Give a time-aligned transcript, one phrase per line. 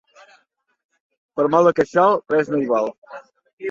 [1.35, 2.95] Pel mal de queixal, res no hi val.